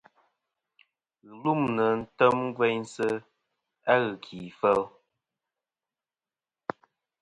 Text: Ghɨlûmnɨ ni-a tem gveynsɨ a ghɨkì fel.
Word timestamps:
Ghɨlûmnɨ 1.27 1.85
ni-a 1.99 2.09
tem 2.17 2.37
gveynsɨ 2.55 3.07
a 3.91 3.93
ghɨkì 4.03 4.39
fel. 4.59 4.81